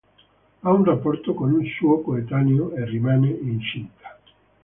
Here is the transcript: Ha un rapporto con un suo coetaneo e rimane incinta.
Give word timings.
Ha 0.63 0.71
un 0.71 0.83
rapporto 0.83 1.35
con 1.35 1.51
un 1.53 1.63
suo 1.63 2.01
coetaneo 2.01 2.73
e 2.73 2.85
rimane 2.85 3.29
incinta. 3.29 4.17